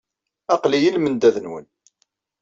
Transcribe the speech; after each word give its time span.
Aql-iyi 0.53 0.87
i 0.89 0.95
lmendad-nwen. 0.95 1.65